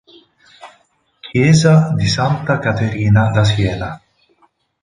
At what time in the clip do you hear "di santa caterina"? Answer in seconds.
1.95-3.29